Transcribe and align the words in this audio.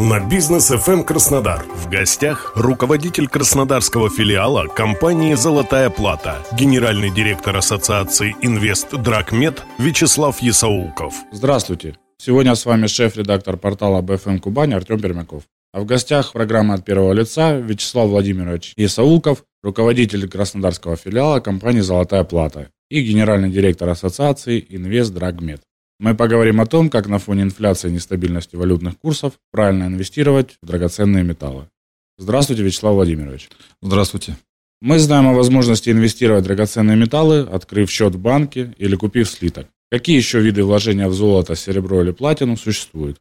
на 0.00 0.18
«Бизнес 0.18 0.70
FM 0.70 1.04
Краснодар». 1.04 1.62
В 1.74 1.90
гостях 1.90 2.52
руководитель 2.56 3.28
краснодарского 3.28 4.08
филиала 4.08 4.66
компании 4.66 5.34
«Золотая 5.34 5.90
плата», 5.90 6.38
генеральный 6.58 7.10
директор 7.10 7.54
Ассоциации 7.54 8.34
«Инвест 8.40 8.90
Драгмед» 8.92 9.62
Вячеслав 9.78 10.40
Ясаулков. 10.40 11.14
Здравствуйте. 11.32 11.96
Сегодня 12.16 12.54
с 12.54 12.64
вами 12.64 12.86
шеф-редактор 12.86 13.58
портала 13.58 14.00
БФМ 14.00 14.38
Кубань 14.38 14.72
Артем 14.72 15.00
Пермяков. 15.00 15.42
А 15.74 15.80
в 15.80 15.84
гостях 15.84 16.32
программы 16.32 16.74
от 16.74 16.84
первого 16.84 17.12
лица 17.12 17.52
Вячеслав 17.58 18.08
Владимирович 18.08 18.72
Исаулков, 18.76 19.44
руководитель 19.62 20.26
краснодарского 20.30 20.96
филиала 20.96 21.40
компании 21.40 21.80
«Золотая 21.80 22.24
плата» 22.24 22.70
и 22.88 23.02
генеральный 23.02 23.50
директор 23.50 23.90
ассоциации 23.90 24.64
«Инвест 24.70 25.12
Драгмед». 25.12 25.60
Мы 26.00 26.14
поговорим 26.14 26.62
о 26.62 26.66
том, 26.66 26.88
как 26.88 27.08
на 27.08 27.18
фоне 27.18 27.42
инфляции 27.42 27.90
и 27.90 27.92
нестабильности 27.92 28.56
валютных 28.56 28.98
курсов 28.98 29.34
правильно 29.50 29.84
инвестировать 29.84 30.56
в 30.62 30.66
драгоценные 30.66 31.22
металлы. 31.22 31.68
Здравствуйте, 32.16 32.62
Вячеслав 32.62 32.94
Владимирович. 32.94 33.50
Здравствуйте. 33.82 34.38
Мы 34.80 34.98
знаем 34.98 35.26
о 35.28 35.34
возможности 35.34 35.90
инвестировать 35.90 36.44
в 36.44 36.46
драгоценные 36.46 36.96
металлы, 36.96 37.40
открыв 37.40 37.90
счет 37.90 38.14
в 38.14 38.18
банке 38.18 38.74
или 38.78 38.96
купив 38.96 39.28
слиток. 39.28 39.66
Какие 39.92 40.16
еще 40.16 40.40
виды 40.40 40.64
вложения 40.64 41.06
в 41.06 41.12
золото, 41.12 41.54
серебро 41.54 42.02
или 42.02 42.12
платину 42.12 42.56
существуют? 42.56 43.18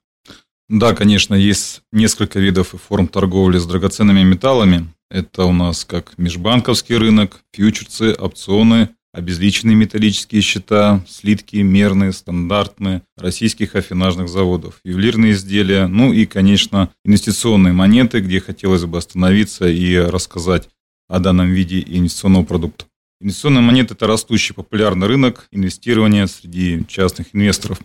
Да, 0.70 0.96
конечно, 0.96 1.36
есть 1.36 1.81
несколько 1.92 2.40
видов 2.40 2.73
и 2.73 2.78
форм 2.78 3.09
торговли 3.09 3.58
с 3.58 3.66
драгоценными 3.66 4.23
металлами. 4.23 4.88
Это 5.12 5.44
у 5.44 5.52
нас 5.52 5.84
как 5.84 6.18
межбанковский 6.18 6.96
рынок, 6.96 7.42
фьючерсы, 7.52 8.14
опционы, 8.14 8.88
обезличенные 9.14 9.76
металлические 9.76 10.42
счета, 10.42 11.04
слитки 11.08 11.58
мерные, 11.58 12.14
стандартные, 12.14 13.02
российских 13.18 13.76
афинажных 13.76 14.30
заводов, 14.30 14.80
ювелирные 14.84 15.34
изделия, 15.34 15.88
ну 15.88 16.14
и, 16.14 16.26
конечно, 16.26 16.92
инвестиционные 17.04 17.74
монеты, 17.74 18.20
где 18.20 18.40
хотелось 18.40 18.86
бы 18.86 18.98
остановиться 18.98 19.68
и 19.68 19.98
рассказать 19.98 20.70
о 21.08 21.20
данном 21.20 21.52
виде 21.52 21.82
инвестиционного 21.82 22.46
продукта. 22.46 22.86
Инвестиционные 23.22 23.62
монеты– 23.62 23.94
это 23.96 24.08
растущий 24.08 24.56
популярный 24.56 25.08
рынок 25.08 25.48
инвестирования 25.52 26.28
среди 26.28 26.86
частных 26.88 27.28
инвесторов. 27.34 27.80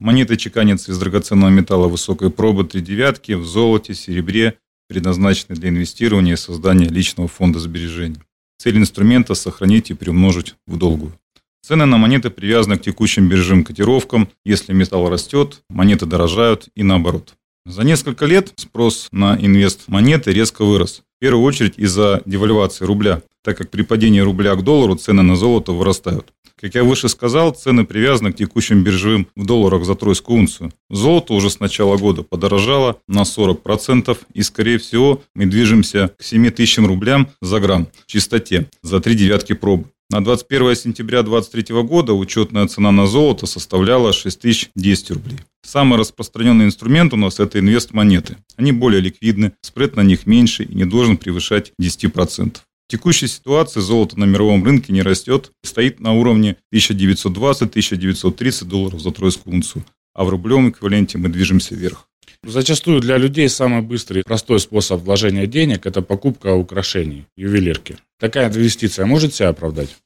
Монеты 0.00 0.36
чеканятся 0.36 0.92
из 0.92 0.98
драгоценного 0.98 1.50
металла 1.50 1.88
высокой 1.88 2.30
пробы 2.30 2.64
три 2.64 2.80
девятки 2.80 3.32
в 3.32 3.44
золоте, 3.44 3.94
серебре, 3.94 4.54
предназначены 4.88 5.56
для 5.56 5.68
инвестирования 5.68 6.34
и 6.34 6.36
создания 6.36 6.88
личного 6.88 7.28
фонда 7.28 7.58
сбережений. 7.58 8.20
Цель 8.58 8.78
инструмента– 8.78 9.34
сохранить 9.34 9.90
и 9.90 9.94
приумножить 9.94 10.56
в 10.66 10.76
долгую. 10.76 11.12
Цены 11.62 11.86
на 11.86 11.96
монеты 11.96 12.30
привязаны 12.30 12.76
к 12.76 12.82
текущим 12.82 13.28
биржевым 13.28 13.62
котировкам. 13.62 14.28
Если 14.44 14.72
металл 14.72 15.08
растет, 15.08 15.62
монеты 15.68 16.06
дорожают 16.06 16.68
и 16.74 16.82
наоборот. 16.82 17.34
За 17.66 17.84
несколько 17.84 18.26
лет 18.26 18.52
спрос 18.56 19.08
на 19.12 19.36
инвест-монеты 19.36 20.32
резко 20.32 20.64
вырос. 20.64 21.02
В 21.18 21.20
первую 21.20 21.44
очередь 21.44 21.74
из-за 21.76 22.22
девальвации 22.26 22.84
рубля, 22.84 23.22
так 23.42 23.58
как 23.58 23.70
при 23.70 23.82
падении 23.82 24.20
рубля 24.20 24.54
к 24.54 24.62
доллару 24.62 24.94
цены 24.94 25.22
на 25.22 25.34
золото 25.34 25.72
вырастают. 25.72 26.32
Как 26.60 26.76
я 26.76 26.84
выше 26.84 27.08
сказал, 27.08 27.50
цены 27.50 27.84
привязаны 27.84 28.32
к 28.32 28.36
текущим 28.36 28.84
биржевым 28.84 29.26
в 29.34 29.44
долларах 29.44 29.84
за 29.84 29.96
тройскую 29.96 30.38
унцию. 30.38 30.70
Золото 30.90 31.34
уже 31.34 31.50
с 31.50 31.58
начала 31.58 31.96
года 31.96 32.22
подорожало 32.22 33.00
на 33.08 33.22
40%, 33.22 34.16
и, 34.32 34.42
скорее 34.42 34.78
всего, 34.78 35.20
мы 35.34 35.46
движемся 35.46 36.14
к 36.16 36.22
7 36.22 36.50
тысячам 36.50 36.86
рублям 36.86 37.30
за 37.42 37.58
грамм 37.58 37.88
в 38.06 38.06
чистоте 38.06 38.68
за 38.82 39.00
три 39.00 39.16
девятки 39.16 39.54
пробы. 39.54 39.86
На 40.10 40.24
21 40.24 40.74
сентября 40.74 41.22
2023 41.22 41.82
года 41.82 42.14
учетная 42.14 42.66
цена 42.66 42.90
на 42.92 43.06
золото 43.06 43.44
составляла 43.44 44.14
6010 44.14 45.10
рублей. 45.10 45.38
Самый 45.62 45.98
распространенный 45.98 46.64
инструмент 46.64 47.12
у 47.12 47.16
нас– 47.16 47.38
это 47.40 47.58
инвест-монеты. 47.58 48.38
Они 48.56 48.72
более 48.72 49.02
ликвидны, 49.02 49.52
спред 49.60 49.96
на 49.96 50.00
них 50.00 50.26
меньше 50.26 50.64
и 50.64 50.74
не 50.74 50.86
должен 50.86 51.18
превышать 51.18 51.72
10%. 51.78 52.56
В 52.56 52.90
текущей 52.90 53.26
ситуации 53.26 53.80
золото 53.80 54.18
на 54.18 54.24
мировом 54.24 54.64
рынке 54.64 54.94
не 54.94 55.02
растет, 55.02 55.52
стоит 55.62 56.00
на 56.00 56.14
уровне 56.14 56.56
1920-1930 56.74 58.64
долларов 58.64 59.02
за 59.02 59.10
тройскую 59.10 59.56
унцию, 59.56 59.84
а 60.14 60.24
в 60.24 60.30
рублевом 60.30 60.70
эквиваленте 60.70 61.18
мы 61.18 61.28
движемся 61.28 61.74
вверх. 61.74 62.08
Зачастую 62.44 63.00
для 63.00 63.18
людей 63.18 63.48
самый 63.48 63.82
быстрый, 63.82 64.22
простой 64.22 64.60
способ 64.60 65.02
вложения 65.02 65.46
денег– 65.46 65.86
это 65.86 66.02
покупка 66.02 66.54
украшений, 66.54 67.26
ювелирки. 67.36 67.98
Такая 68.18 68.48
инвестиция 68.48 69.06
может 69.06 69.34
себя 69.34 69.48
оправдать? 69.48 69.96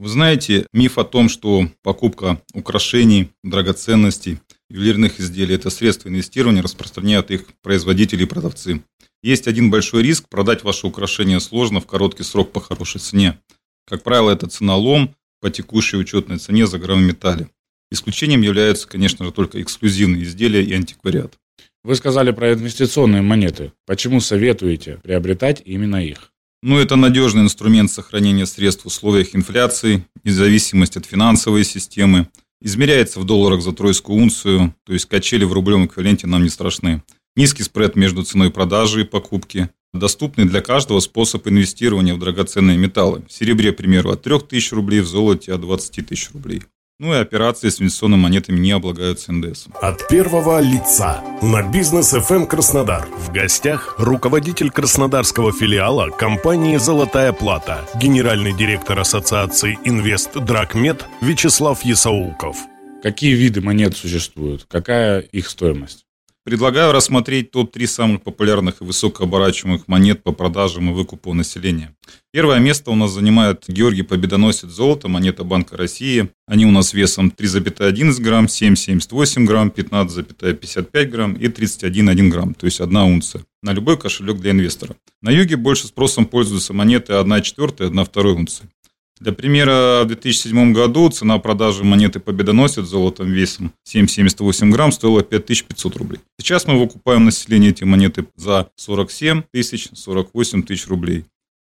Вы 0.00 0.08
знаете, 0.08 0.66
миф 0.72 0.96
о 0.96 1.04
том, 1.04 1.28
что 1.28 1.68
покупка 1.82 2.40
украшений, 2.54 3.30
драгоценностей, 3.44 4.38
ювелирных 4.70 5.20
изделий– 5.20 5.54
это 5.56 5.68
средство 5.70 6.08
инвестирования, 6.08 6.62
распространяют 6.62 7.30
их 7.30 7.44
производители 7.62 8.22
и 8.22 8.26
продавцы. 8.26 8.82
Есть 9.22 9.46
один 9.46 9.70
большой 9.70 10.02
риск– 10.02 10.28
продать 10.30 10.64
ваше 10.64 10.86
украшение 10.86 11.38
сложно 11.38 11.80
в 11.80 11.86
короткий 11.86 12.22
срок 12.22 12.50
по 12.50 12.60
хорошей 12.60 13.00
цене. 13.00 13.38
Как 13.86 14.02
правило, 14.02 14.30
это 14.30 14.48
ценалом 14.48 15.14
по 15.40 15.50
текущей 15.50 15.96
учетной 15.96 16.38
цене 16.38 16.66
за 16.66 16.78
грамм 16.78 17.04
металле. 17.04 17.50
Исключением 17.90 18.42
являются, 18.42 18.88
конечно 18.88 19.24
же, 19.24 19.32
только 19.32 19.60
эксклюзивные 19.60 20.22
изделия 20.22 20.62
и 20.62 20.72
антиквариат. 20.72 21.38
Вы 21.88 21.96
сказали 21.96 22.32
про 22.32 22.52
инвестиционные 22.52 23.22
монеты. 23.22 23.72
Почему 23.86 24.20
советуете 24.20 25.00
приобретать 25.02 25.62
именно 25.64 25.96
их? 25.96 26.32
Ну, 26.62 26.78
это 26.78 26.96
надежный 26.96 27.44
инструмент 27.44 27.90
сохранения 27.90 28.44
средств 28.44 28.84
в 28.84 28.88
условиях 28.88 29.34
инфляции, 29.34 30.04
независимости 30.22 30.98
от 30.98 31.06
финансовой 31.06 31.64
системы. 31.64 32.28
Измеряется 32.60 33.20
в 33.20 33.24
долларах 33.24 33.62
за 33.62 33.72
тройскую 33.72 34.18
унцию, 34.18 34.74
то 34.84 34.92
есть 34.92 35.06
качели 35.06 35.46
в 35.46 35.54
рублевом 35.54 35.86
эквиваленте 35.86 36.26
нам 36.26 36.42
не 36.42 36.50
страшны. 36.50 37.02
Низкий 37.36 37.62
спред 37.62 37.96
между 37.96 38.22
ценой 38.22 38.50
продажи 38.50 39.00
и 39.00 39.04
покупки. 39.04 39.70
Доступный 39.94 40.44
для 40.44 40.60
каждого 40.60 41.00
способ 41.00 41.48
инвестирования 41.48 42.12
в 42.14 42.18
драгоценные 42.18 42.76
металлы. 42.76 43.24
В 43.26 43.32
серебре, 43.32 43.72
к 43.72 43.78
примеру, 43.78 44.10
от 44.10 44.20
3000 44.20 44.74
рублей, 44.74 45.00
в 45.00 45.06
золоте 45.06 45.54
от 45.54 45.62
20 45.62 46.06
тысяч 46.06 46.32
рублей. 46.32 46.64
Ну 47.00 47.14
и 47.14 47.18
операции 47.18 47.68
с 47.68 47.80
инвестиционными 47.80 48.22
монетами 48.22 48.58
не 48.58 48.72
облагаются 48.72 49.32
НДС. 49.32 49.68
От 49.80 50.08
первого 50.08 50.60
лица 50.60 51.22
на 51.40 51.62
бизнес 51.62 52.12
FM 52.12 52.46
Краснодар. 52.46 53.06
В 53.06 53.30
гостях 53.30 53.94
руководитель 53.98 54.72
краснодарского 54.72 55.52
филиала 55.52 56.10
компании 56.10 56.76
«Золотая 56.76 57.32
плата», 57.32 57.88
генеральный 57.94 58.52
директор 58.52 58.98
ассоциации 58.98 59.78
«Инвест 59.84 60.32
Драгмед» 60.34 61.06
Вячеслав 61.20 61.84
Ясаулков. 61.84 62.56
Какие 63.00 63.34
виды 63.34 63.60
монет 63.60 63.96
существуют? 63.96 64.64
Какая 64.68 65.20
их 65.20 65.48
стоимость? 65.48 66.07
Предлагаю 66.48 66.92
рассмотреть 66.92 67.50
топ-3 67.50 67.86
самых 67.86 68.22
популярных 68.22 68.80
и 68.80 68.84
высокооборачиваемых 68.84 69.86
монет 69.86 70.22
по 70.22 70.32
продажам 70.32 70.88
и 70.88 70.94
выкупу 70.94 71.34
населения. 71.34 71.94
Первое 72.32 72.58
место 72.58 72.90
у 72.90 72.94
нас 72.94 73.10
занимает 73.10 73.64
Георгий 73.68 74.00
Победоносец 74.00 74.70
золото, 74.70 75.08
монета 75.08 75.44
Банка 75.44 75.76
России. 75.76 76.30
Они 76.46 76.64
у 76.64 76.70
нас 76.70 76.94
весом 76.94 77.30
3,11 77.36 78.22
грамм, 78.22 78.46
7,78 78.46 79.44
грамм, 79.44 79.68
15,55 79.68 81.04
грамм 81.04 81.34
и 81.34 81.48
31,1 81.48 82.28
грамм, 82.30 82.54
то 82.54 82.64
есть 82.64 82.80
1 82.80 82.96
унция. 82.96 83.42
На 83.62 83.74
любой 83.74 83.98
кошелек 83.98 84.38
для 84.38 84.52
инвестора. 84.52 84.96
На 85.20 85.28
юге 85.28 85.56
больше 85.56 85.88
спросом 85.88 86.24
пользуются 86.24 86.72
монеты 86.72 87.12
1 87.12 87.42
четвертая 87.42 87.88
и 87.88 87.90
1 87.90 88.04
второй 88.06 88.32
унции. 88.32 88.70
Для 89.20 89.32
примера, 89.32 90.02
в 90.04 90.06
2007 90.06 90.72
году 90.72 91.08
цена 91.10 91.38
продажи 91.38 91.82
монеты 91.82 92.20
Победоносец 92.20 92.84
золотом 92.84 93.32
весом 93.32 93.72
7,78 93.86 94.70
грамм 94.70 94.92
стоила 94.92 95.22
5500 95.22 95.96
рублей. 95.96 96.20
Сейчас 96.38 96.66
мы 96.66 96.78
выкупаем 96.78 97.24
население 97.24 97.70
эти 97.70 97.82
монеты 97.84 98.26
за 98.36 98.70
47 98.76 99.42
тысяч, 99.52 99.88
48 99.92 100.62
тысяч 100.62 100.86
рублей. 100.86 101.24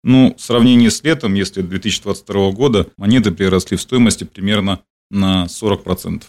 Ну, 0.04 0.36
в 0.38 0.42
сравнении 0.42 0.90
с 0.90 1.04
летом, 1.04 1.34
если 1.34 1.62
2022 1.62 2.51
года, 2.51 2.88
монеты 2.98 3.31
приросли 3.31 3.78
в 3.78 3.81
стоимости 3.81 4.24
примерно 4.24 4.81
на 5.10 5.45
40%. 5.45 6.24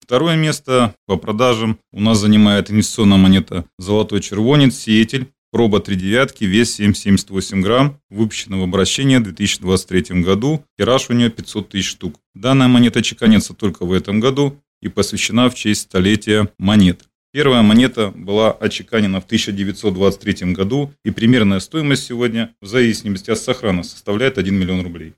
Второе 0.00 0.36
место 0.36 0.94
по 1.06 1.16
продажам 1.16 1.78
у 1.92 2.00
нас 2.00 2.18
занимает 2.18 2.70
инвестиционная 2.70 3.18
монета 3.18 3.66
«Золотой 3.78 4.22
червонец», 4.22 4.74
«Сеятель». 4.76 5.28
Проба 5.50 5.80
3 5.80 5.96
девятки, 5.96 6.44
вес 6.44 6.78
7,78 6.78 7.62
грамм, 7.62 7.98
выпущена 8.10 8.58
в 8.58 8.62
обращение 8.62 9.18
в 9.18 9.22
2023 9.22 10.20
году, 10.20 10.62
тираж 10.78 11.08
у 11.08 11.14
нее 11.14 11.30
500 11.30 11.70
тысяч 11.70 11.88
штук. 11.88 12.20
Данная 12.34 12.68
монета 12.68 13.02
чеканится 13.02 13.54
только 13.54 13.86
в 13.86 13.92
этом 13.92 14.20
году 14.20 14.62
и 14.82 14.88
посвящена 14.88 15.48
в 15.48 15.54
честь 15.54 15.82
столетия 15.82 16.50
монет. 16.58 17.04
Первая 17.32 17.62
монета 17.62 18.12
была 18.14 18.52
отчеканена 18.52 19.22
в 19.22 19.24
1923 19.24 20.52
году, 20.52 20.92
и 21.02 21.10
примерная 21.10 21.60
стоимость 21.60 22.04
сегодня, 22.04 22.54
в 22.60 22.66
зависимости 22.66 23.30
от 23.30 23.38
сохрана, 23.38 23.84
составляет 23.84 24.36
1 24.36 24.54
миллион 24.54 24.82
рублей. 24.82 25.14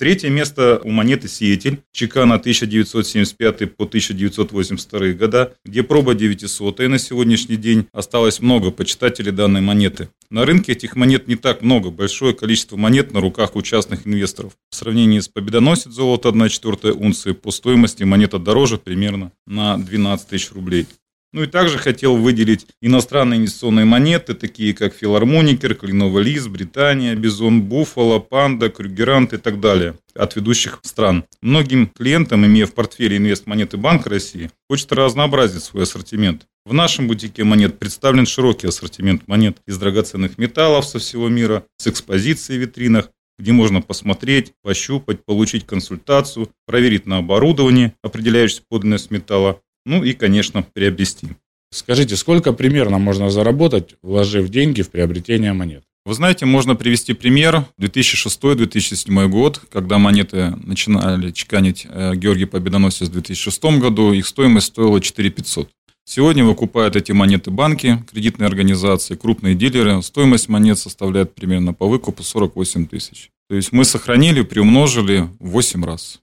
Третье 0.00 0.30
место 0.30 0.80
у 0.82 0.90
монеты 0.92 1.28
«Сеятель» 1.28 1.82
чека 1.92 2.24
на 2.24 2.36
1975 2.36 3.76
по 3.76 3.84
1982 3.84 5.08
года, 5.08 5.52
где 5.66 5.82
проба 5.82 6.14
900 6.14 6.78
на 6.88 6.98
сегодняшний 6.98 7.56
день 7.56 7.86
осталось 7.92 8.40
много 8.40 8.70
почитателей 8.70 9.30
данной 9.30 9.60
монеты. 9.60 10.08
На 10.30 10.46
рынке 10.46 10.72
этих 10.72 10.96
монет 10.96 11.28
не 11.28 11.36
так 11.36 11.60
много, 11.60 11.90
большое 11.90 12.34
количество 12.34 12.78
монет 12.78 13.12
на 13.12 13.20
руках 13.20 13.56
у 13.56 13.60
частных 13.60 14.06
инвесторов. 14.06 14.54
В 14.70 14.74
сравнении 14.74 15.20
с 15.20 15.28
победоносец 15.28 15.92
золото 15.92 16.30
1 16.30 16.48
четвертая 16.48 16.94
унции 16.94 17.32
по 17.32 17.50
стоимости 17.50 18.02
монета 18.02 18.38
дороже 18.38 18.78
примерно 18.78 19.32
на 19.46 19.76
12 19.76 20.28
тысяч 20.28 20.50
рублей. 20.52 20.86
Ну 21.32 21.44
и 21.44 21.46
также 21.46 21.78
хотел 21.78 22.16
выделить 22.16 22.66
иностранные 22.82 23.38
инвестиционные 23.38 23.84
монеты, 23.84 24.34
такие 24.34 24.74
как 24.74 24.94
Филармоникер, 24.94 25.76
Кленовый 25.76 26.24
Лис, 26.24 26.48
Британия, 26.48 27.14
Бизон, 27.14 27.62
Буффало, 27.62 28.18
Панда, 28.18 28.68
Крюгерант 28.68 29.32
и 29.32 29.36
так 29.36 29.60
далее 29.60 29.94
от 30.14 30.34
ведущих 30.34 30.80
стран. 30.82 31.24
Многим 31.40 31.86
клиентам, 31.86 32.44
имея 32.46 32.66
в 32.66 32.74
портфеле 32.74 33.16
инвест-монеты 33.18 33.76
Банка 33.76 34.10
России, 34.10 34.50
хочется 34.68 34.96
разнообразить 34.96 35.62
свой 35.62 35.84
ассортимент. 35.84 36.46
В 36.66 36.72
нашем 36.72 37.06
бутике 37.06 37.44
монет 37.44 37.78
представлен 37.78 38.26
широкий 38.26 38.66
ассортимент 38.66 39.28
монет 39.28 39.58
из 39.68 39.78
драгоценных 39.78 40.36
металлов 40.36 40.84
со 40.84 40.98
всего 40.98 41.28
мира, 41.28 41.64
с 41.78 41.86
экспозицией 41.86 42.58
в 42.58 42.62
витринах, 42.62 43.08
где 43.38 43.52
можно 43.52 43.80
посмотреть, 43.80 44.52
пощупать, 44.62 45.24
получить 45.24 45.64
консультацию, 45.64 46.50
проверить 46.66 47.06
на 47.06 47.18
оборудовании, 47.18 47.94
определяющее 48.02 48.62
подлинность 48.68 49.10
металла, 49.10 49.60
ну 49.90 50.04
и, 50.04 50.12
конечно, 50.12 50.62
приобрести. 50.62 51.30
Скажите, 51.72 52.14
сколько 52.14 52.52
примерно 52.52 52.98
можно 52.98 53.28
заработать, 53.28 53.96
вложив 54.02 54.48
деньги 54.48 54.82
в 54.82 54.90
приобретение 54.90 55.52
монет? 55.52 55.82
Вы 56.06 56.14
знаете, 56.14 56.46
можно 56.46 56.76
привести 56.76 57.12
пример. 57.12 57.64
2006-2007 57.80 59.28
год, 59.28 59.60
когда 59.68 59.98
монеты 59.98 60.54
начинали 60.62 61.32
чеканить 61.32 61.88
э, 61.90 62.14
Георгий 62.14 62.46
Победоносец 62.46 63.08
в 63.08 63.12
2006 63.12 63.64
году, 63.80 64.12
их 64.12 64.28
стоимость 64.28 64.68
стоила 64.68 65.00
4 65.00 65.30
500. 65.30 65.68
Сегодня 66.04 66.44
выкупают 66.44 66.94
эти 66.94 67.10
монеты 67.10 67.50
банки, 67.50 67.98
кредитные 68.12 68.46
организации, 68.46 69.16
крупные 69.16 69.56
дилеры. 69.56 70.02
Стоимость 70.02 70.48
монет 70.48 70.78
составляет 70.78 71.34
примерно 71.34 71.74
по 71.74 71.88
выкупу 71.88 72.22
48 72.22 72.86
тысяч. 72.86 73.30
То 73.48 73.56
есть 73.56 73.72
мы 73.72 73.84
сохранили, 73.84 74.42
приумножили 74.42 75.28
в 75.40 75.50
8 75.50 75.84
раз. 75.84 76.20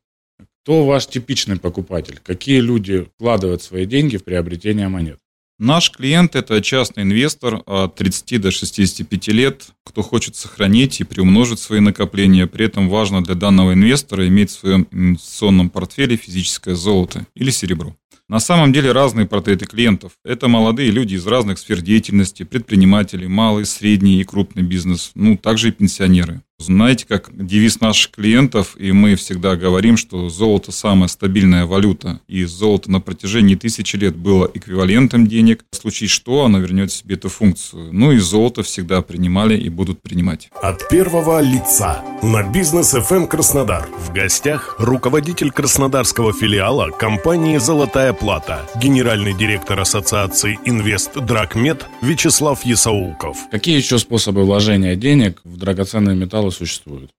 Кто 0.68 0.86
ваш 0.86 1.08
типичный 1.08 1.56
покупатель? 1.56 2.20
Какие 2.22 2.60
люди 2.60 3.08
вкладывают 3.16 3.62
свои 3.62 3.86
деньги 3.86 4.18
в 4.18 4.26
приобретение 4.26 4.90
монет? 4.90 5.18
Наш 5.60 5.90
клиент– 5.92 6.36
это 6.36 6.62
частный 6.62 7.04
инвестор 7.04 7.64
от 7.66 7.96
30 7.96 8.42
до 8.42 8.52
65 8.52 9.28
лет, 9.30 9.68
кто 9.86 10.02
хочет 10.02 10.36
сохранить 10.36 11.00
и 11.00 11.06
приумножить 11.06 11.60
свои 11.60 11.80
накопления. 11.80 12.48
При 12.48 12.66
этом 12.66 12.90
важно 12.90 13.24
для 13.24 13.36
данного 13.36 13.76
инвестора 13.76 14.28
иметь 14.28 14.50
в 14.50 14.60
своем 14.60 14.88
инвестиционном 14.92 15.70
портфеле 15.70 16.18
физическое 16.18 16.76
золото 16.76 17.26
или 17.34 17.50
серебро. 17.50 17.96
На 18.28 18.42
самом 18.42 18.74
деле 18.74 18.92
разные 18.92 19.26
портреты 19.26 19.68
клиентов. 19.68 20.18
Это 20.26 20.50
молодые 20.50 20.92
люди 20.92 21.16
из 21.16 21.26
разных 21.26 21.60
сфер 21.60 21.80
деятельности, 21.80 22.44
предприниматели, 22.44 23.26
малый, 23.26 23.64
средний 23.64 24.20
и 24.20 24.26
крупный 24.26 24.64
бизнес, 24.64 25.12
ну, 25.16 25.38
также 25.38 25.70
и 25.70 25.72
пенсионеры. 25.72 26.42
Знаете, 26.60 27.06
как 27.08 27.30
девиз 27.32 27.82
наших 27.82 28.10
клиентов, 28.10 28.76
и 28.80 28.92
мы 28.92 29.14
всегда 29.14 29.56
говорим, 29.56 29.96
что 29.96 30.28
золото 30.28 30.72
самая 30.72 31.08
стабильная 31.08 31.68
валюта, 31.68 32.20
и 32.28 32.46
золото 32.46 32.90
на 32.90 33.00
протяжении 33.00 33.54
тысячи 33.54 33.96
лет 33.96 34.16
было 34.16 34.50
эквивалентом 34.52 35.28
денег. 35.28 35.64
В 35.72 35.76
случае 35.76 36.10
что, 36.10 36.46
оно 36.46 36.58
вернет 36.58 36.92
себе 36.92 37.14
эту 37.14 37.30
функцию. 37.30 37.94
Ну 37.94 38.12
и 38.12 38.18
золото 38.18 38.64
всегда 38.64 39.04
принимали 39.04 39.56
и 39.56 39.70
будут 39.70 40.02
принимать. 40.02 40.50
От 40.60 40.90
первого 40.90 41.42
лица 41.42 42.04
на 42.24 42.42
бизнес 42.42 42.96
FM 42.96 43.18
эм 43.18 43.28
Краснодар. 43.28 43.88
В 43.96 44.12
гостях 44.12 44.78
руководитель 44.80 45.52
краснодарского 45.52 46.34
филиала 46.34 46.90
компании 46.90 47.58
«Золотая 47.60 48.14
плата», 48.14 48.68
генеральный 48.82 49.36
директор 49.36 49.80
ассоциации 49.80 50.58
«Инвест 50.66 51.14
Драгмет» 51.14 51.86
Вячеслав 52.02 52.66
Ясаулков. 52.66 53.38
Какие 53.52 53.78
еще 53.78 54.00
способы 54.00 54.44
вложения 54.44 54.96
денег 54.96 55.40
в 55.44 55.58
драгоценные 55.58 56.16
металлы 56.16 56.47
каналы 56.48 56.52
существуют. 56.52 57.12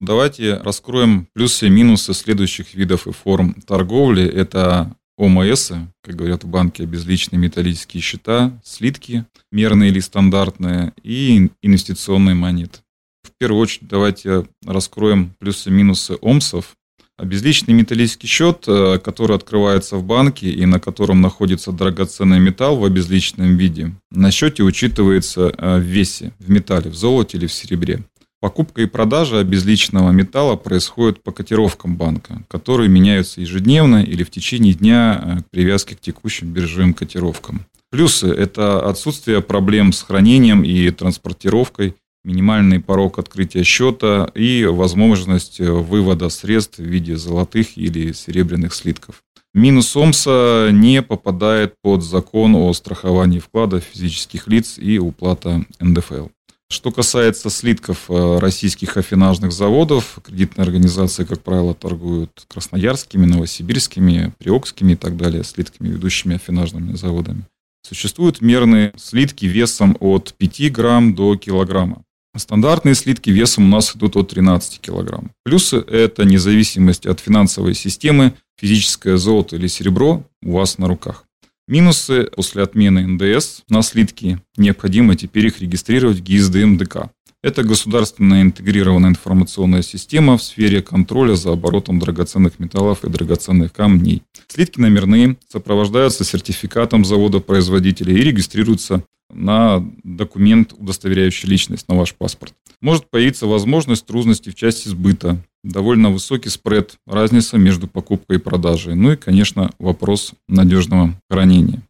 Давайте 0.00 0.54
раскроем 0.54 1.28
плюсы 1.34 1.66
и 1.66 1.70
минусы 1.70 2.14
следующих 2.14 2.74
видов 2.74 3.06
и 3.06 3.12
форм 3.12 3.54
торговли. 3.66 4.24
Это 4.24 4.96
ОМС, 5.18 5.72
как 6.02 6.16
говорят 6.16 6.44
в 6.44 6.48
банке, 6.48 6.86
безличные 6.86 7.38
металлические 7.38 8.02
счета, 8.02 8.58
слитки, 8.64 9.26
мерные 9.52 9.90
или 9.90 10.00
стандартные, 10.00 10.92
и 11.02 11.50
инвестиционные 11.62 12.34
монеты. 12.34 12.78
В 13.22 13.32
первую 13.38 13.60
очередь 13.60 13.88
давайте 13.88 14.46
раскроем 14.66 15.34
плюсы 15.38 15.68
и 15.68 15.72
минусы 15.72 16.16
ОМСов. 16.22 16.76
Безличный 17.22 17.74
металлический 17.74 18.26
счет, 18.26 18.64
э, 18.66 18.98
который 18.98 19.36
открывается 19.36 19.96
в 19.96 20.04
банке 20.04 20.50
и 20.50 20.64
на 20.64 20.80
котором 20.80 21.20
находится 21.20 21.70
драгоценный 21.70 22.40
металл 22.40 22.76
в 22.76 22.84
обезличенном 22.84 23.58
виде, 23.58 23.92
на 24.10 24.30
счете 24.30 24.62
учитывается 24.62 25.52
э, 25.58 25.76
в 25.76 25.82
весе, 25.82 26.32
в 26.38 26.48
металле, 26.48 26.88
в 26.88 26.94
золоте 26.94 27.36
или 27.36 27.46
в 27.46 27.52
серебре. 27.52 28.02
Покупка 28.40 28.80
и 28.80 28.86
продажа 28.86 29.38
обезличенного 29.38 30.12
металла 30.12 30.56
происходит 30.56 31.22
по 31.22 31.30
котировкам 31.30 31.96
банка, 31.96 32.42
которые 32.48 32.88
меняются 32.88 33.42
ежедневно 33.42 34.02
или 34.02 34.24
в 34.24 34.30
течение 34.30 34.72
дня 34.72 35.20
э, 35.22 35.42
к 35.42 35.50
привязке 35.50 35.94
к 35.94 36.00
текущим 36.00 36.48
биржевым 36.48 36.94
котировкам. 36.94 37.66
Плюсы– 37.90 38.28
это 38.28 38.88
отсутствие 38.88 39.42
проблем 39.42 39.92
с 39.92 40.00
хранением 40.02 40.64
и 40.64 40.88
транспортировкой, 40.90 41.96
минимальный 42.24 42.80
порог 42.80 43.18
открытия 43.18 43.62
счета 43.62 44.30
и 44.34 44.64
возможность 44.64 45.60
э, 45.60 45.70
вывода 45.70 46.30
средств 46.30 46.78
в 46.78 46.84
виде 46.84 47.16
золотых 47.16 47.76
или 47.76 48.12
серебряных 48.12 48.72
слитков. 48.72 49.22
Минус 49.52 49.94
ОМСа 49.96 50.70
не 50.72 51.02
попадает 51.02 51.74
под 51.82 52.02
закон 52.02 52.54
о 52.54 52.72
страховании 52.72 53.40
вкладов 53.40 53.82
физических 53.82 54.46
лиц 54.46 54.78
и 54.78 54.98
уплата 54.98 55.64
НДФЛ. 55.80 56.28
Что 56.72 56.92
касается 56.92 57.50
слитков 57.50 58.04
э, 58.08 58.38
российских 58.38 58.96
афинажных 58.96 59.50
заводов, 59.50 60.20
кредитные 60.22 60.62
организации, 60.62 61.24
как 61.24 61.42
правило, 61.42 61.74
торгуют 61.74 62.44
красноярскими, 62.46 63.26
новосибирскими, 63.26 64.32
приокскими 64.38 64.92
и 64.92 64.96
так 64.96 65.16
далее, 65.16 65.42
слитками, 65.42 65.88
ведущими 65.88 66.36
афинажными 66.36 66.94
заводами. 66.94 67.42
Существуют 67.82 68.40
мерные 68.40 68.92
слитки 68.96 69.46
весом 69.46 69.96
от 69.98 70.32
5 70.34 70.70
грамм 70.70 71.14
до 71.16 71.36
килограмма. 71.36 72.04
Стандартные 72.36 72.94
слитки 72.94 73.30
весом 73.30 73.64
у 73.64 73.68
нас 73.68 73.96
идут 73.96 74.14
от 74.14 74.28
13 74.28 74.80
килограмм. 74.80 75.32
Плюсы– 75.44 75.76
это 75.88 76.24
независимость 76.24 77.04
от 77.04 77.18
финансовой 77.18 77.74
системы, 77.74 78.34
физическое 78.56 79.16
золото 79.16 79.56
или 79.56 79.66
серебро 79.66 80.22
у 80.40 80.52
вас 80.52 80.78
на 80.78 80.86
руках. 80.86 81.24
Минусы 81.70 82.24
после 82.34 82.64
отмены 82.64 83.06
НДС 83.06 83.62
на 83.68 83.82
слитки 83.82 84.40
необходимо 84.56 85.14
теперь 85.14 85.46
их 85.46 85.60
регистрировать 85.60 86.16
в 86.18 86.22
ГИСД 86.24 86.56
МДК. 86.64 87.12
Это 87.44 87.62
государственная 87.62 88.42
интегрированная 88.42 89.10
информационная 89.10 89.82
система 89.82 90.36
в 90.36 90.42
сфере 90.42 90.82
контроля 90.82 91.36
за 91.36 91.52
оборотом 91.52 92.00
драгоценных 92.00 92.58
металлов 92.58 93.04
и 93.04 93.08
драгоценных 93.08 93.72
камней. 93.72 94.24
Слитки 94.48 94.80
номерные 94.80 95.36
сопровождаются 95.48 96.24
сертификатом 96.24 97.04
завода-производителя 97.04 98.14
и 98.14 98.20
регистрируются 98.20 99.04
на 99.32 99.84
документ, 100.04 100.72
удостоверяющий 100.76 101.48
личность 101.48 101.88
на 101.88 101.96
ваш 101.96 102.14
паспорт. 102.14 102.54
Может 102.80 103.10
появиться 103.10 103.46
возможность 103.46 104.06
трудностей 104.06 104.50
в 104.50 104.54
части 104.54 104.88
сбыта, 104.88 105.36
довольно 105.62 106.10
высокий 106.10 106.48
спред, 106.48 106.96
разница 107.06 107.58
между 107.58 107.86
покупкой 107.88 108.36
и 108.36 108.40
продажей. 108.40 108.94
Ну 108.94 109.12
и, 109.12 109.16
конечно, 109.16 109.70
вопрос 109.78 110.32
надежного 110.48 111.14
хранения. 111.28 111.82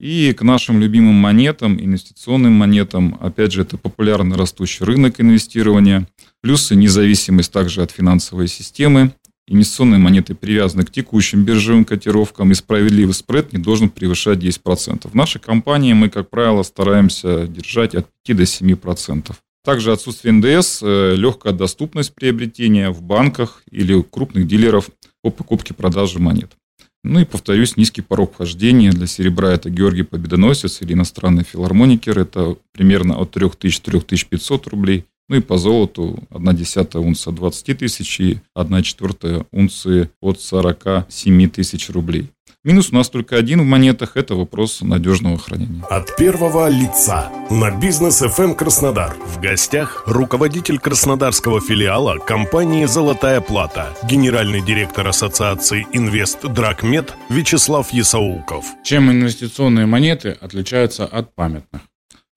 И 0.00 0.32
к 0.32 0.42
нашим 0.42 0.80
любимым 0.80 1.14
монетам, 1.14 1.78
инвестиционным 1.80 2.52
монетам, 2.52 3.18
опять 3.20 3.52
же, 3.52 3.62
это 3.62 3.76
популярный 3.76 4.36
растущий 4.36 4.84
рынок 4.84 5.20
инвестирования, 5.20 6.06
плюсы 6.40 6.76
независимость 6.76 7.52
также 7.52 7.82
от 7.82 7.90
финансовой 7.90 8.46
системы, 8.46 9.12
инвестиционные 9.48 9.98
монеты 9.98 10.34
привязаны 10.34 10.84
к 10.84 10.90
текущим 10.90 11.44
биржевым 11.44 11.84
котировкам, 11.84 12.52
и 12.52 12.54
справедливый 12.54 13.14
спред 13.14 13.52
не 13.52 13.58
должен 13.58 13.88
превышать 13.88 14.38
10%. 14.38 15.08
В 15.08 15.14
нашей 15.14 15.40
компании 15.40 15.94
мы, 15.94 16.10
как 16.10 16.30
правило, 16.30 16.62
стараемся 16.62 17.46
держать 17.46 17.94
от 17.94 18.06
5 18.24 18.36
до 18.36 18.42
7%. 18.44 19.34
Также 19.64 19.92
отсутствие 19.92 20.32
НДС, 20.32 20.80
э, 20.82 21.14
легкая 21.16 21.52
доступность 21.52 22.14
приобретения 22.14 22.90
в 22.90 23.02
банках 23.02 23.62
или 23.70 23.92
у 23.92 24.02
крупных 24.02 24.46
дилеров 24.46 24.88
по 25.22 25.30
покупке 25.30 25.74
продаже 25.74 26.18
монет. 26.18 26.52
Ну 27.04 27.20
и, 27.20 27.24
повторюсь, 27.24 27.76
низкий 27.76 28.02
порог 28.02 28.34
вхождения 28.34 28.90
для 28.90 29.06
серебра 29.06 29.52
это 29.52 29.70
Георгий 29.70 30.02
Победоносец 30.02 30.82
или 30.82 30.94
иностранный 30.94 31.44
филармоникер, 31.44 32.18
это 32.18 32.56
примерно 32.72 33.18
от 33.18 33.36
3000-3500 33.36 34.68
рублей. 34.68 35.04
Ну 35.28 35.36
и 35.36 35.40
по 35.40 35.58
золоту 35.58 36.18
1 36.30 36.56
десятая 36.56 37.00
унция 37.00 37.32
от 37.32 37.36
20 37.36 37.78
тысяч 37.78 38.20
и 38.20 38.38
1 38.54 38.82
четвертая 38.82 39.46
унции 39.52 40.10
от 40.20 40.40
47 40.40 41.50
тысяч 41.50 41.90
рублей. 41.90 42.30
Минус 42.64 42.90
у 42.90 42.96
нас 42.96 43.08
только 43.08 43.36
один 43.36 43.60
в 43.60 43.64
монетах– 43.64 44.12
это 44.16 44.34
вопрос 44.34 44.80
надежного 44.80 45.38
хранения. 45.38 45.84
От 45.84 46.16
первого 46.16 46.68
лица 46.68 47.30
на 47.50 47.70
бизнес 47.70 48.20
FM 48.20 48.56
Краснодар. 48.56 49.16
В 49.26 49.40
гостях 49.40 50.02
руководитель 50.06 50.78
краснодарского 50.78 51.60
филиала 51.60 52.18
компании 52.18 52.84
«Золотая 52.86 53.40
плата», 53.40 53.94
генеральный 54.02 54.60
директор 54.60 55.06
Ассоциации 55.06 55.86
«Инвест 55.92 56.44
Драгмет» 56.46 57.14
Вячеслав 57.28 57.92
Ясаулков. 57.92 58.66
Чем 58.82 59.10
инвестиционные 59.10 59.86
монеты 59.86 60.36
отличаются 60.40 61.06
от 61.06 61.34
памятных? 61.34 61.82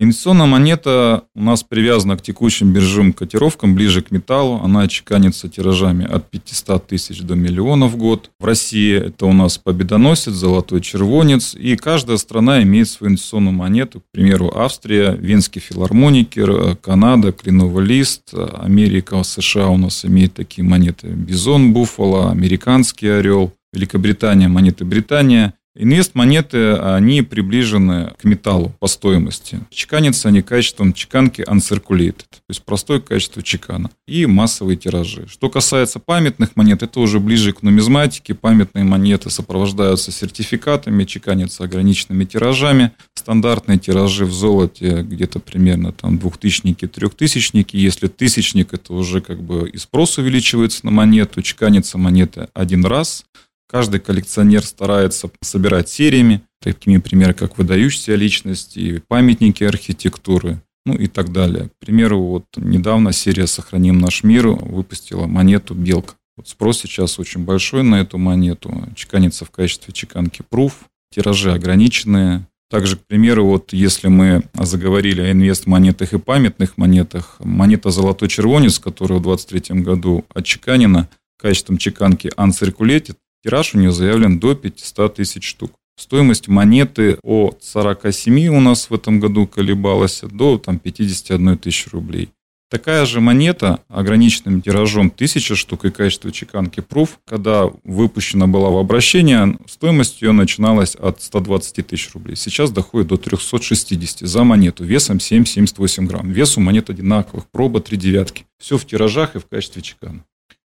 Инвестиционная 0.04 0.48
монета 0.48 1.26
у 1.36 1.44
нас 1.44 1.62
привязана 1.62 2.18
к 2.18 2.24
текущим 2.24 2.74
биржевым 2.74 3.14
котировкам, 3.14 3.76
ближе 3.76 4.02
к 4.02 4.10
металлу. 4.10 4.60
Она 4.64 4.88
чеканится 4.88 5.48
тиражами 5.48 6.12
от 6.12 6.28
500 6.28 6.88
тысяч 6.88 7.22
до 7.22 7.36
миллиона 7.36 7.86
в 7.86 7.98
год. 7.98 8.32
В 8.40 8.46
России 8.46 8.96
это 8.96 9.28
у 9.28 9.34
нас 9.34 9.60
победоносец, 9.60 10.34
золотой 10.34 10.82
червонец. 10.82 11.54
И 11.54 11.76
каждая 11.76 12.18
страна 12.18 12.64
имеет 12.64 12.90
свою 12.90 13.12
инвестиционную 13.12 13.54
монету. 13.54 14.00
К 14.00 14.04
примеру, 14.12 14.52
Австрия, 14.56 15.12
Венский 15.12 15.62
филармоникер, 15.62 16.78
Канада, 16.78 17.32
Кленовый 17.32 17.86
лист, 17.86 18.34
Америка, 18.34 19.22
США 19.22 19.70
у 19.70 19.78
нас 19.78 20.04
имеет 20.04 20.34
такие 20.34 20.68
монеты. 20.68 21.10
Бизон, 21.10 21.74
Буффало, 21.74 22.32
Американский 22.32 23.08
орел. 23.08 23.54
Великобритания, 23.72 24.48
монеты 24.48 24.84
Британия– 24.84 25.54
Инвест-монеты, 25.74 26.74
они 26.74 27.22
приближены 27.22 28.14
к 28.20 28.26
металлу 28.26 28.76
по 28.80 28.88
стоимости. 28.88 29.62
Чеканятся 29.70 30.28
они 30.28 30.42
качеством 30.42 30.92
чеканки 30.92 31.42
uncirculated, 31.42 32.26
то 32.30 32.50
есть 32.50 32.64
простое 32.64 33.00
качество 33.00 33.42
чекана, 33.42 33.90
и 34.06 34.26
массовые 34.26 34.76
тиражи. 34.76 35.28
Что 35.30 35.50
касается 35.50 36.00
памятных 36.00 36.58
монет, 36.58 36.84
это 36.84 37.00
уже 37.00 37.22
ближе 37.22 37.54
к 37.54 37.62
нумизматике. 37.62 38.34
Памятные 38.34 38.84
монеты 38.84 39.30
сопровождаются 39.30 40.12
сертификатами, 40.12 41.06
чеканятся 41.06 41.64
ограниченными 41.64 42.26
тиражами. 42.26 42.92
Стандартные 43.16 43.80
тиражи 43.80 44.26
в 44.26 44.34
золоте 44.34 45.04
где-то 45.04 45.40
примерно 45.40 45.94
там 45.94 46.18
двухтысячники, 46.18 46.86
трехтысячники. 46.86 47.78
Если 47.78 48.08
тысячник, 48.08 48.74
это 48.74 48.94
уже 48.94 49.22
как 49.22 49.42
бы 49.42 49.70
и 49.70 49.78
спрос 49.78 50.18
увеличивается 50.18 50.86
на 50.86 50.92
монету, 50.92 51.42
чеканятся 51.42 51.98
монеты 51.98 52.50
один 52.54 52.86
раз– 52.86 53.24
Каждый 53.72 54.02
коллекционер 54.02 54.66
старается 54.66 55.32
собирать 55.40 55.88
сериями, 55.88 56.42
такими 56.60 56.98
примеры, 56.98 57.34
как 57.34 57.58
выдающиеся 57.58 58.16
личности, 58.16 59.02
памятники 59.08 59.64
архитектуры, 59.64 60.62
ну 60.86 60.94
и 60.94 61.08
так 61.08 61.32
далее. 61.32 61.70
К 61.70 61.86
примеру, 61.86 62.20
вот 62.22 62.44
недавно 62.58 63.14
серия 63.14 63.48
«Сохраним 63.48 64.00
наш 64.00 64.24
мир» 64.24 64.48
выпустила 64.48 65.26
монету 65.26 65.74
«Белка». 65.74 66.16
Вот 66.36 66.50
спрос 66.50 66.82
сейчас 66.82 67.18
очень 67.18 67.46
большой 67.46 67.84
на 67.84 68.02
эту 68.02 68.18
монету, 68.18 68.90
чеканится 68.94 69.46
в 69.46 69.52
качестве 69.52 69.94
чеканки 69.94 70.44
пруф, 70.50 70.80
тиражи 71.10 71.54
ограниченные. 71.54 72.46
Также, 72.70 72.98
к 72.98 73.06
примеру, 73.08 73.46
вот 73.46 73.72
если 73.72 74.10
мы 74.10 74.44
заговорили 74.54 75.22
о 75.22 75.32
инвест-монетах 75.32 76.12
и 76.12 76.20
памятных 76.20 76.78
монетах, 76.78 77.38
монета 77.40 77.90
«Золотой 77.90 78.28
червонец», 78.28 78.80
которая 78.80 79.20
в 79.20 79.24
2023 79.24 79.82
году 79.82 80.26
отчеканена 80.34 81.08
качеством 81.38 81.78
чеканки 81.78 82.28
uncirculated, 82.36 83.16
Тираж 83.44 83.74
у 83.74 83.80
нее 83.80 83.92
заявлен 83.92 84.40
до 84.40 84.56
500 84.56 85.16
тысяч 85.16 85.44
штук. 85.44 85.72
Стоимость 85.98 86.48
монеты 86.48 87.18
от 87.24 87.64
47 87.64 88.48
у 88.48 88.60
нас 88.60 88.90
в 88.90 88.94
этом 88.94 89.20
году 89.20 89.48
колебалась 89.48 90.22
до 90.22 90.58
там, 90.58 90.80
51 90.80 91.58
тысячи 91.58 91.90
рублей. 91.90 92.30
Такая 92.72 93.06
же 93.06 93.20
монета 93.20 93.84
ограниченным 93.90 94.62
тиражом 94.62 95.08
1000 95.14 95.56
штук 95.58 95.84
и 95.84 95.92
качество 95.92 96.32
чеканки 96.32 96.80
Proof, 96.80 97.10
когда 97.26 97.70
выпущена 97.84 98.48
была 98.48 98.70
в 98.70 98.78
обращение, 98.78 99.58
стоимость 99.68 100.22
ее 100.22 100.32
начиналась 100.32 100.96
от 100.96 101.22
120 101.22 101.86
тысяч 101.86 102.14
рублей. 102.14 102.38
Сейчас 102.38 102.72
доходит 102.72 103.10
до 103.10 103.18
360 103.18 104.26
за 104.26 104.44
монету 104.46 104.86
весом 104.86 105.18
7,78 105.18 106.06
грамм. 106.06 106.32
Вес 106.32 106.58
у 106.58 106.62
монет 106.62 106.90
одинаковых, 106.90 107.46
проба 107.52 107.82
3 107.82 107.98
девятки. 107.98 108.46
Все 108.58 108.78
в 108.78 108.86
тиражах 108.86 109.36
и 109.36 109.40
в 109.40 109.48
качестве 109.48 109.82
чекана. 109.82 110.24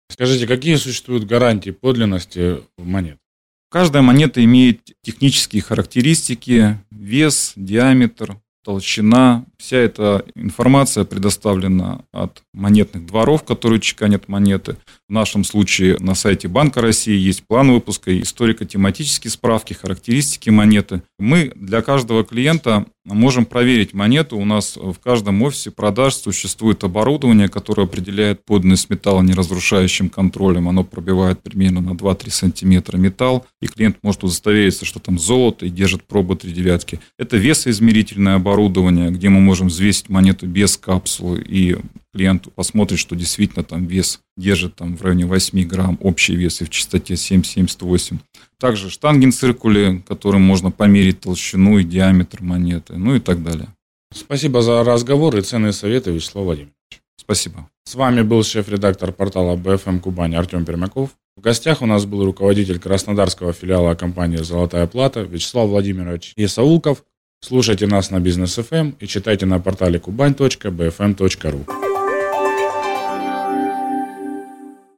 Скажите, 0.10 0.48
какие 0.48 0.76
существуют 0.76 1.26
гарантии 1.26 1.72
подлинности 1.72 2.62
монет? 2.78 3.18
Каждая 3.72 4.02
монета 4.02 4.44
имеет 4.44 4.82
технические 5.04 5.62
характеристики, 5.62 6.80
вес, 6.92 7.54
диаметр, 7.56 8.40
толщина. 8.64 9.46
Вся 9.58 9.78
эта 9.78 10.26
информация 10.36 11.06
предоставлена 11.06 12.04
от 12.12 12.44
монетных 12.54 13.06
дворов, 13.06 13.44
которые 13.44 13.80
чеканят 13.80 14.28
монеты. 14.28 14.78
В 15.10 15.12
нашем 15.12 15.44
случае 15.44 15.98
на 16.00 16.14
сайте 16.14 16.48
Банка 16.48 16.82
России 16.82 17.18
есть 17.18 17.44
план 17.48 17.72
выпуска, 17.72 18.22
историко-тематические 18.22 19.32
справки, 19.32 19.74
характеристики 19.74 20.52
монеты. 20.52 21.02
Мы 21.18 21.52
для 21.56 21.82
каждого 21.82 22.24
клиента 22.24 22.86
можем 23.06 23.46
проверить 23.46 23.96
монету. 23.96 24.38
У 24.38 24.46
нас 24.46 24.78
в 24.78 24.94
каждом 25.00 25.42
офисе 25.42 25.72
продаж 25.72 26.14
существует 26.14 26.84
оборудование, 26.84 27.48
которое 27.48 27.86
определяет 27.86 28.46
подлинность 28.46 28.92
металла 28.92 29.24
неразрушающим 29.24 30.10
контролем. 30.10 30.70
Оно 30.70 30.84
пробивает 30.84 31.42
примерно 31.42 31.82
на 31.82 31.94
2-3 31.94 32.30
сантиметра 32.30 32.98
металл, 32.98 33.48
и 33.64 33.66
клиент 33.66 33.98
может 34.04 34.24
удостовериться, 34.24 34.86
что 34.86 35.00
там 35.00 35.18
золото 35.18 35.66
и 35.66 35.70
держит 35.70 36.04
пробу 36.04 36.36
3 36.36 36.52
девятки. 36.52 37.00
Это 37.18 37.38
весоизмерительное 37.38 38.36
оборудование, 38.36 39.10
где 39.10 39.30
мы 39.30 39.40
можем 39.40 39.70
взвесить 39.70 40.08
монету 40.08 40.46
без 40.46 40.78
капсулы, 40.78 41.44
и 41.48 41.78
клиент 42.14 42.52
посмотрит, 42.54 43.00
что 43.00 43.16
действительно 43.16 43.64
там 43.64 43.86
вес 43.86 44.20
держит 44.38 44.76
там 44.76 44.96
в 44.96 45.02
районе 45.02 45.26
8 45.26 45.68
грамм, 45.68 45.98
общий 46.02 46.36
вес 46.36 46.62
и 46.62 46.66
в 46.66 46.70
частоте 46.70 47.14
7,78. 47.14 48.18
Также 48.60 48.90
штангенциркули, 48.90 50.04
которым 50.08 50.42
можно 50.42 50.72
померить 50.72 51.22
толщину 51.22 51.78
и 51.78 51.84
диаметр 51.84 52.42
монеты, 52.42 52.96
ну 52.96 53.16
и 53.16 53.20
так 53.20 53.44
далее. 53.44 53.70
Спасибо 54.14 54.62
за 54.62 54.84
разговор 54.84 55.38
и 55.38 55.42
ценные 55.42 55.74
советы, 55.74 56.12
Вячеслав 56.12 56.46
Владимирович. 56.46 56.74
Спасибо. 57.18 57.70
С 57.86 57.96
вами 57.96 58.22
был 58.22 58.44
шеф-редактор 58.44 59.12
портала 59.12 59.56
BFM 59.56 60.00
Кубань 60.00 60.36
Артем 60.36 60.66
Пермяков. 60.66 61.12
В 61.38 61.42
гостях 61.42 61.82
у 61.82 61.86
нас 61.86 62.06
был 62.06 62.26
руководитель 62.26 62.80
краснодарского 62.80 63.54
филиала 63.54 63.96
компании 63.96 64.38
«Золотая 64.38 64.88
плата» 64.88 65.22
Вячеслав 65.22 65.70
Владимирович 65.70 66.34
Исаулков. 66.36 67.04
Слушайте 67.42 67.88
нас 67.88 68.12
на 68.12 68.20
Бизнес 68.20 68.58
FM 68.58 68.96
и 69.00 69.08
читайте 69.08 69.46
на 69.46 69.60
портале 69.60 70.00
kuban.bfm.ru. 70.00 71.89